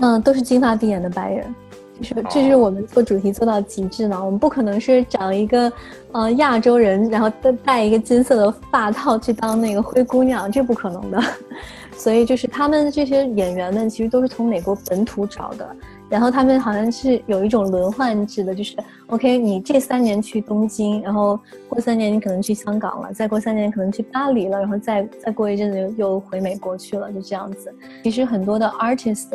[0.00, 1.54] 嗯，都是金发碧眼的白人。
[2.00, 5.72] 就是这是我们做主题做到极致嘛，我们不可能是找一个，
[6.12, 11.20] 呃，亚洲人，然后再戴一个金色的发套去当那个灰姑娘，这不可能的。
[11.96, 15.68] 所以就是他们这些演员们其实都是从美国本土找的，
[16.08, 18.76] 然后他们好像是有一种轮换制的，就是
[19.08, 21.36] OK，你这三年去东京，然后
[21.68, 27.74] 过三年你可能去香港了，再过三年可能去巴黎了，然后再再过一阵子又回美国去了，就这样子。
[28.04, 29.26] 其实很多的 artist。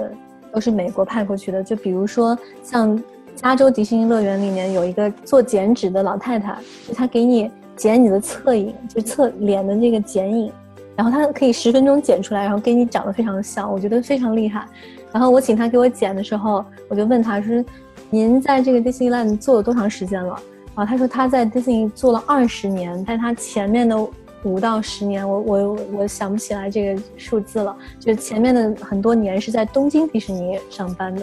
[0.53, 3.01] 都是美国派过去的，就比如说像
[3.35, 6.55] 加州迪士尼乐园里面有一个做剪纸的老太太，
[6.87, 10.51] 就她给你剪你的侧影，就侧脸的那个剪影，
[10.95, 14.63] 然后她可以十分钟剪出来，然后跟你长得非常像，我觉得非常厉害。
[15.11, 17.65] 然后我请她给我剪的时候，我就问她说
[18.11, 20.39] ：“您在这个迪士尼 land 做了多长时间了？”
[20.75, 24.07] 啊，她说她在迪士尼做了二十年，但她前面的。
[24.43, 27.75] 五到十年，我我我想不起来这个数字了。
[27.99, 31.21] 就是前面的很多年是在东京迪士尼上班的，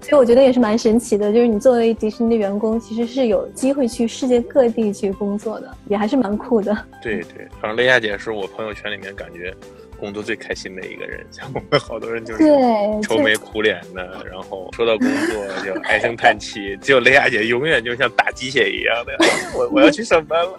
[0.00, 1.32] 所以我觉得也是蛮神奇的。
[1.32, 6.76] 就是你作为迪士尼的员工，其实是有机会去世界各地去工作的，也还是蛮酷的。
[7.02, 9.54] 对 对，反正雷亚姐是我朋友圈里面感觉
[9.98, 11.24] 工作最开心的一个人。
[11.30, 12.44] 像我们好多人就是
[13.02, 16.76] 愁眉苦脸的，然后说到工作就唉声叹气。
[16.82, 19.16] 只有雷亚姐永远就像打鸡血一样的，
[19.58, 20.52] 我我要去上班了。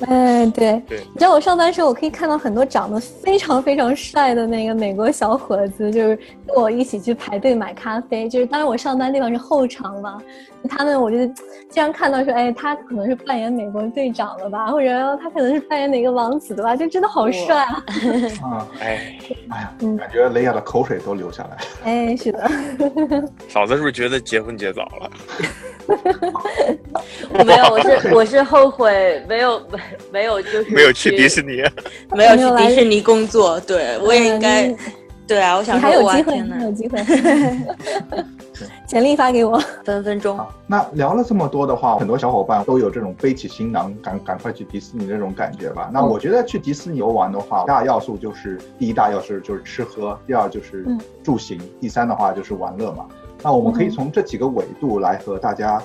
[0.06, 8.28] 哎，对，你知道我上班时候，我可以看到很多长得非常非常帅的那个美国小伙子，就是跟我一起去排队买咖啡。
[8.28, 10.20] 就是当然我上班地方是后场嘛，
[10.68, 11.34] 他们我就经
[11.74, 17.84] 常看到说，哎，他可能是扮演美国队长了吧，或者他可能是扮演哪个王子的吧，就真的好帅啊！
[18.42, 19.16] 啊，哎，
[19.50, 21.56] 哎呀，感觉雷亚的口水都流下来。
[21.84, 22.50] 哎，是的。
[23.48, 25.10] 嫂子是不是觉得结婚结早了？
[27.38, 29.78] 我没有， 我是我是后悔没有没
[30.12, 31.62] 没有就是没有去迪士尼，
[32.14, 33.58] 没有去迪士尼工作。
[33.60, 34.74] 对我也应该，
[35.26, 36.98] 对啊，我想还有机会，还有机会。
[38.86, 40.38] 简历发给我，分分钟。
[40.66, 45.90] 那聊了这么多的话，很多小伙伴都有这种背起行囊赶赶快去迪士尼这种感觉吧？
[45.92, 50.86] 那我觉得去迪士尼游玩的话，大要素就是第一大要素就是吃喝，第二就是
[51.24, 53.06] 住行，第三的话就是玩乐嘛。
[53.44, 55.80] 那我们可以从这几个维度来和大家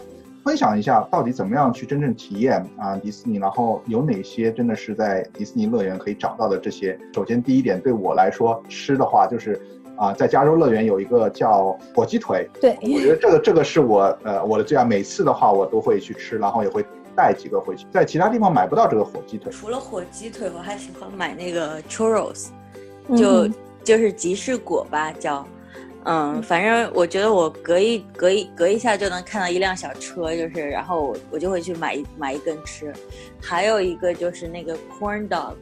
[0.45, 6.97] 分享一下，到底怎么样去真正体验啊迪士尼，然后有哪些真的是在迪士尼乐园可以找到的这些。
[7.13, 9.59] 首先第一点，对我来说吃的话，就是
[9.97, 19.51] 啊在加州乐园有一个叫火鸡腿，对我觉得这个这个是我呃我的最爱，每次的话我都会去吃，然后也会带几个回去，在其他地方买不到这个火鸡腿。
[19.51, 22.47] 除了火鸡腿，我还喜欢买那个 churros，
[23.17, 23.49] 就
[23.83, 25.45] 就是吉士果吧叫。
[26.11, 32.91] 嗯，反正我觉得我隔一隔一隔一下就能看到一辆小车，就是然后我我就会去买一买一根吃。
[33.39, 35.53] 还有一个就是那个 corn dog，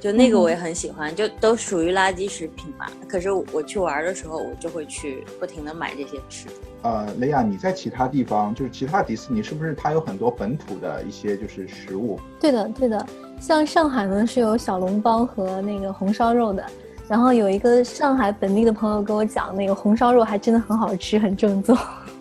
[0.00, 2.86] 就那个我也很喜欢，就都属于垃圾食品嘛。
[3.08, 6.48] 可是我去玩的时候，我就会去不停的买这些吃。
[6.82, 12.18] 呃，雷亚，你在其他地方，就是其他迪士尼，是不是它有很多本土的一些就是食物？
[12.40, 13.06] 对的，对的，
[13.40, 16.66] 像上海呢是有小笼包和那个红烧肉的。
[17.12, 21.76] 然后有一个上海本地的朋友跟我讲，那个红烧肉还真的很好吃，很正宗。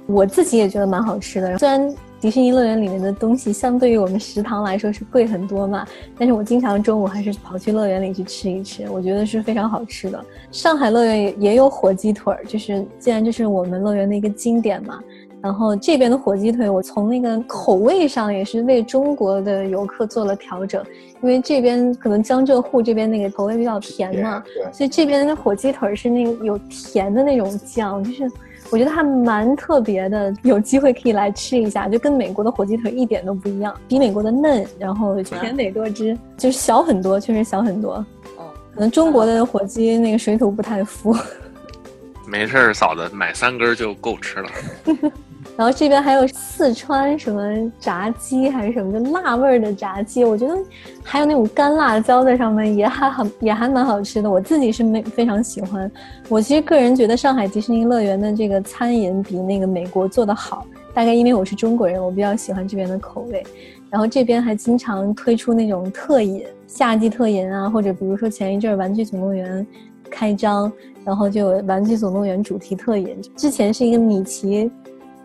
[0.06, 1.58] 我自己也觉得蛮好吃的。
[1.58, 5.88] 虽然迪士尼乐园里面的东西相对于我们食堂来说是贵很多嘛，
[6.18, 10.22] 但是我经常中午还是跑去乐园里去吃一吃，我觉得是非常好吃的。
[10.52, 15.00] 上海乐园也有火鸡腿儿，就是既然这是我们乐园的一个经典嘛。
[15.42, 20.86] 然后这边的火鸡腿，我从那个口味上也是为中国的游客做了调整，
[21.22, 28.32] 因为这边可能江浙沪这边那个口味比较甜嘛，所以这边的火鸡腿是那个有甜的那种酱，就是
[28.70, 30.32] 我觉得还蛮特别的。
[30.44, 37.94] 有机会可以来吃一下，就跟美国的火鸡腿一点都不一样，比美国的嫩，然后甜美多汁，就是小很多，确实小很多。
[38.38, 41.16] 哦，可能中国的火鸡那个水土不太服。
[42.28, 44.50] 没事儿，嫂子买三根就够吃了。
[45.58, 50.58] 然后这边还有四川什么炸鸡还是什么就辣味儿的炸鸡，我觉得
[51.04, 54.32] 还有那种干辣椒在上面也还很也还蛮好吃的。
[54.32, 55.92] 我自己是没非常喜欢。
[56.30, 63.44] 我其实个人觉得上海迪士尼乐园的这个餐饮比那个美国做的好，大概因为我是中国人，我比较喜欢这边的口味。
[63.90, 69.68] 然后这边还经常推出那种特饮，夏季特饮啊，或者比如说前一阵儿玩具总动员
[70.10, 70.72] 开张，
[71.04, 74.72] 然后就有玩具总动员主题特饮，之前是一个米奇。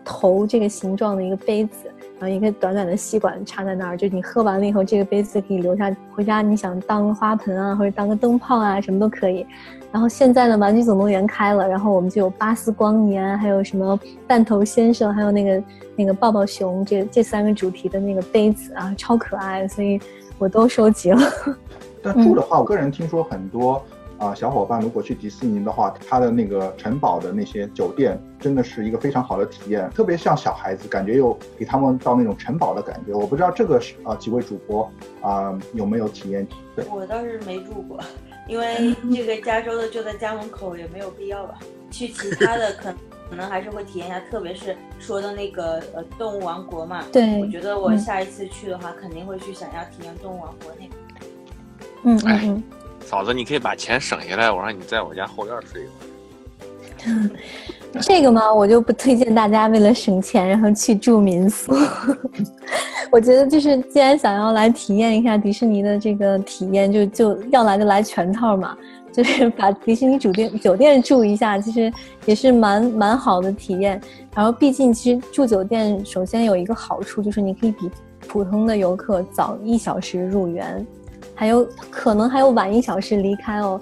[0.09, 9.45] 头这个形状的一个杯子，然后一个短短的吸管插在那儿，就你喝完了以后，这个杯子可以留下回家，你想当花盆啊，或者当个灯泡啊，什么都可以。
[9.91, 15.63] 然后现在呢，玩具总动员开了，然后我们就有巴斯光年，还有什么弹头先生，还有那个
[15.97, 19.99] 那个抱抱熊，这这三个主题的那个杯子啊，超可爱，所以
[20.37, 21.19] 我都收集了。
[22.01, 23.83] 但住的话，我个人听说很多。
[24.17, 33.13] 啊，小伙伴如果去迪士尼的话，它的那个城堡的那些酒店真的是一个非常好的体验，特别像小孩子，感觉又给他们到那种城堡的感觉。
[33.13, 34.91] 我不知道这个是啊，几位主播
[35.21, 36.47] 啊有没有体验？
[36.75, 37.99] 对，我倒是没住过，
[38.47, 41.59] 因为这个加州的就在家门口，也没有必要吧。
[41.89, 42.93] 去其他的可
[43.29, 47.03] 可能还是会体验一下，特别是说的那个呃动物王国嘛。
[47.13, 50.95] 对，我觉得我下一次去的话，肯定会去想要体验动物王国那个。
[52.03, 52.63] 嗯嗯嗯。
[53.07, 55.91] 嫂子，你可以把钱省下来，我让你在我家后院睡一会
[57.13, 57.29] 儿。
[58.01, 61.73] 这个嘛，我就不推荐大家为了省钱然后去住民宿。
[63.09, 68.77] 我觉得就是，既然想要来体验一下迪士尼的这个体验，就就要来就来全套嘛，
[69.13, 71.89] 就是把迪士尼酒店酒店住一下，其实
[72.25, 74.01] 也是蛮蛮好的体验。
[74.35, 77.89] 然后，毕竟其实住酒店首先有一个好处，就是你可以比
[78.27, 80.85] 普通的游客早一小时入园。
[81.37, 83.79] 还有可能还有晚一小时离开哦，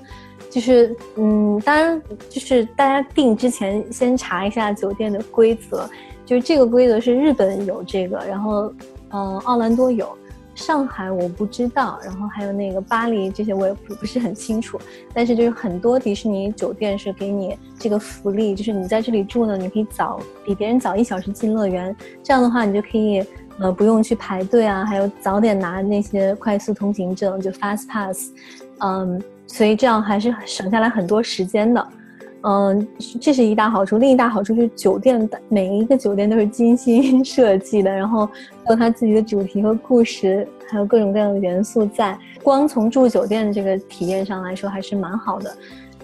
[0.49, 5.89] 就是嗯，当然就是大家订之前先查一下酒店的规则，
[6.25, 8.71] 就是这个规则是日本有这个，然后
[9.11, 10.05] 嗯，奥兰多有，
[10.53, 14.77] 上海我不知道，然后还有那个巴黎这些我也不不是很清楚，
[15.13, 23.23] 但是就是很多迪士尼酒店是给你这个福利，就是你在这里住呢，你可以早比别人早一小时进乐园，这样的话你就可以。
[23.59, 28.31] 呃，不用去排队啊，还有早点拿那些快速通行证，就 fast pass，
[28.79, 31.87] 嗯，所以这样还是省下来很多时间的，
[32.41, 32.87] 嗯，
[33.21, 33.97] 这是一大好处。
[33.97, 38.27] 另一大好处是酒店的每一个酒店都是精心 设计的，然后
[38.69, 42.17] 有它自己的主题和故事，还有各种各样的元素在。
[42.43, 45.55] 光从住酒店这个体验上来说，还是蛮好的。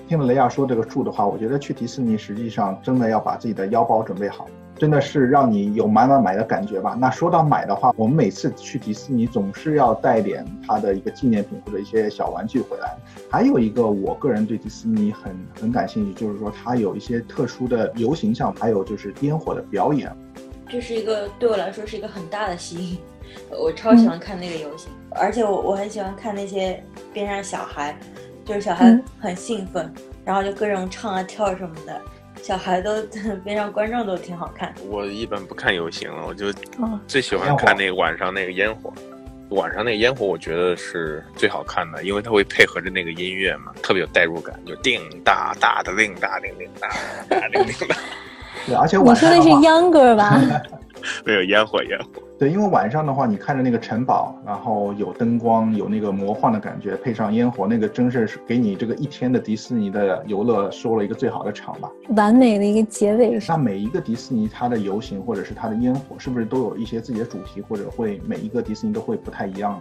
[0.08, 4.47] 听雷亚说这个住的话，我觉得去迪士尼实际上真的要把自己的腰包准备好。
[4.82, 6.97] 真的是让你有买买买的感觉吧？
[6.99, 12.97] 那说到买的话，我们每次去迪士尼总是要带点它的一个纪念品或者一些小玩具回来。
[13.29, 20.11] 还有一个，我个人对迪士尼很很感兴趣，就是说它有一些特殊的游行项目，还有就是烟火的表演。
[20.67, 22.97] 这是一个对我来说是一个很大的吸引，
[23.51, 27.95] 我超喜欢看那个游行，而且我我很喜欢看那些边上小孩，
[28.43, 29.93] 就是小孩很兴奋，
[30.25, 32.01] 然后就各种唱啊跳什么的。
[32.41, 33.01] 小孩都
[33.43, 34.73] 边上观众都挺好看。
[34.89, 36.51] 我一般不看游行了，我就
[37.07, 38.91] 最喜欢看那个晚上那个烟火。
[39.49, 46.89] 晚上那个烟火，我觉得是最好看的，因为它会配合着那个音乐嘛，特别有代入感，就叮哒哒的叮哒叮叮哒
[47.29, 47.95] 哒叮叮哒。
[48.65, 50.39] 对，而且你说的是 Younger 吧？
[51.25, 52.21] 没有烟火，烟火。
[52.41, 61.87] 对，因为晚上的话，你看着那个城堡，然后有灯光，有那个魔幻的感觉，配上烟火，那个真是给你这个一天的迪士尼的游乐说了一个最好的场吧。
[62.15, 63.37] 完美的一个结尾。
[63.47, 69.79] 那每一个迪士尼它的游行或者是它的烟火，是不是都有一些自己的主题，或者会每一个迪士尼都会不太一样？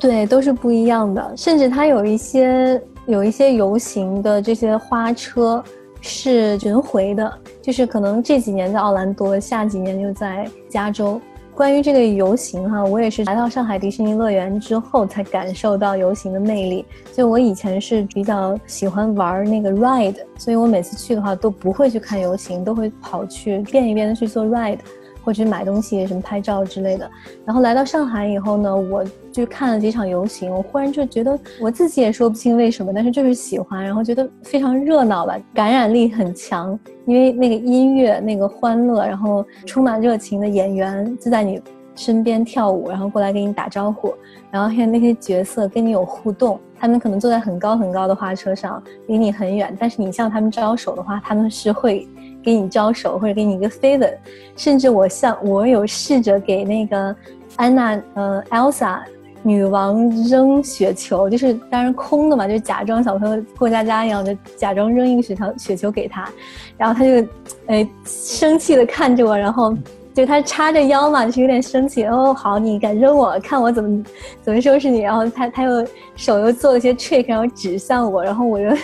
[0.00, 5.62] 对，都是不一样的，甚至它有一些有一些游行的这些花车
[6.00, 11.20] 是巡回的，就是可能这几年在奥兰多，下几年就在加州。
[11.54, 16.84] 关于这个游行哈，我也是来到上海迪士尼乐园之后才感受到游行的魅力。
[17.12, 24.78] 就我以前是比较喜欢玩那个 ride，所以我每次去的话都不会去看游行，都会跑去变一变的去做 ride。
[25.24, 27.10] 或者买东西什么拍照之类的，
[27.44, 41.60] 然后来到上海以后呢，我就看了几场游行，我忽然就觉得我自己也说不清为什么，但是就是喜欢，然后觉得非常热闹吧，感染力很强，因为那个音乐那个欢乐，然后充满热情的演员就在你
[41.94, 44.14] 身边跳舞，然后过来给你打招呼，
[44.50, 52.08] 然后还有那些角色跟你有互动，他们可能坐在很高很高的花车上，离你很远，但是你向他们招手的话，他们是会。
[52.42, 54.12] 给你招手或者给你一个 favor，
[54.56, 57.14] 甚至我像我有试着给那个
[57.56, 59.00] 安娜呃 Elsa
[59.42, 66.28] 女王扔雪球，就是当然空的嘛，就假装小朋友过家家一样的假装扔一个雪条雪球给他，
[66.76, 67.28] 然后他就
[67.66, 69.76] 哎生气的看着我，然后
[70.14, 72.04] 就他叉着腰嘛，就是有点生气。
[72.04, 74.04] 哦，好，你敢扔我，看我怎么
[74.42, 75.00] 怎么收拾你。
[75.00, 78.76] 然后他他又手又做了些 trick，然后指向我，然后我又。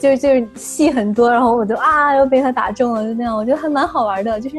[0.00, 4.40] 就就是戏很多，然后我就啊又被他打中了，就那样，我觉得还蛮好玩的。
[4.40, 4.56] 就是，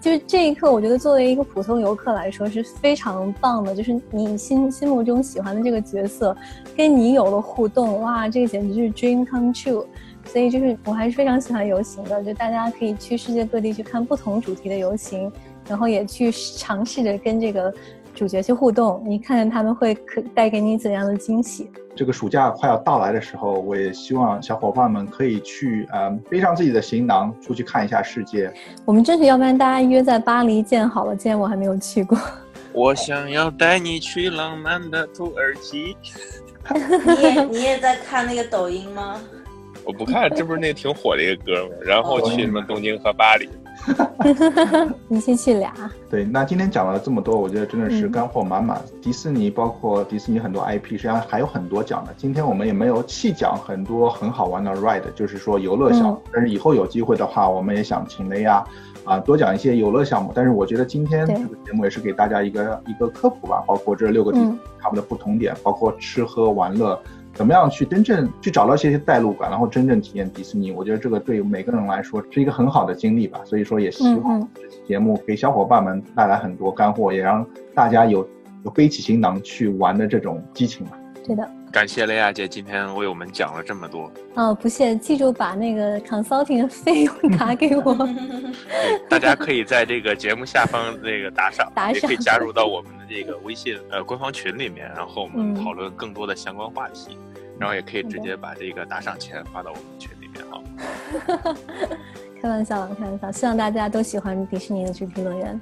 [0.00, 3.74] 就是这一刻，我觉得作为一个普通游客来说是非常棒的。
[3.74, 6.36] 就是你心心目中喜欢的这个角色，
[6.76, 9.84] 跟你有了互动，哇，这个简直就是 dream come true。
[10.26, 15.30] 所以就是我还是非常喜欢游行的，就大家可以去世界各地去看不同主题的游行，
[15.68, 17.72] 然后也去尝试着跟这个。
[18.14, 21.70] 主角去互动，你看看他们会可带给你怎样的惊喜？
[21.94, 28.52] 这个暑假快要到来的时候，我也希望小伙伴们可以去，呃，背上自己的行囊，出去看一下世界。
[28.84, 31.14] 我们争取，要不然大家约在巴黎见好了。
[31.14, 32.18] 既然我还没有去过，
[32.72, 35.96] 我想要带你去浪漫的土耳其。
[36.72, 39.20] 你也你也在看那个抖音吗？
[39.84, 41.74] 我不看，这不是那个挺火的一个歌吗？
[41.84, 43.48] 然后去什么东京和巴黎。
[45.08, 45.72] 一起去俩。
[46.08, 48.80] 对，那今天讲了这么多，我觉得真的是干货满满。
[49.00, 52.14] 迪士尼包括迪士尼很多 IP，实际上还有很多讲的。
[52.16, 56.22] 今天我们也没有细讲很多很好玩的 ride，就是说游乐项目。
[56.32, 58.64] 但是以后有机会的话，我们也想请雷亚
[59.04, 60.32] 啊多讲一些游乐项目。
[60.34, 66.98] 但是我觉得今天这个节目也是给大家一个一个科普吧，包括这六个地方他们的不同点，包括吃喝玩乐。
[67.42, 70.70] 怎么样去真正去找到一些代入感，然后真正体验迪士尼？
[70.70, 73.40] 我觉得这个对每个人来说是一个很好的经历吧。
[73.44, 78.24] 所以说也希望这期节目给小伙伴们带来很多干货，也让大家有
[78.64, 80.96] 有背起行囊去玩的这种激情吧。
[81.24, 84.08] 对的，感谢雷亚姐今天为我们讲了这么多。
[84.34, 88.08] 哦，不谢，记住把那个 consulting 的费用打给我。
[89.10, 97.16] 大家可以在这个节目下方那个打赏，打赏也可以加入到我们的这个微信呃官方群里面，然后我们讨论更多的相关话题。
[97.62, 101.54] 然后也可以直接把这个打赏钱发到我们群里面哈。
[102.42, 105.60] 开玩笑，开玩笑，希望大家都喜欢迪士尼的主题乐园。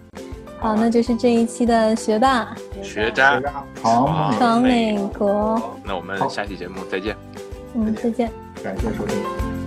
[0.59, 3.39] 好，那就是这一期的学霸学渣
[3.83, 5.61] 闯美国。
[5.85, 7.15] 那我们下期节目再见。
[7.75, 8.33] 嗯，再见。
[8.65, 9.60] 感谢收听。